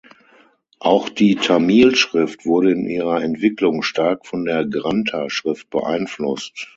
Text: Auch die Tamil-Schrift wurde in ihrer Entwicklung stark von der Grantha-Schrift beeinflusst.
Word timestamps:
Auch 0.79 1.09
die 1.09 1.35
Tamil-Schrift 1.35 2.47
wurde 2.47 2.71
in 2.71 2.87
ihrer 2.89 3.21
Entwicklung 3.21 3.83
stark 3.83 4.25
von 4.25 4.45
der 4.45 4.65
Grantha-Schrift 4.65 5.69
beeinflusst. 5.69 6.69